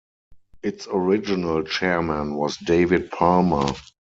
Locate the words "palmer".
3.11-3.71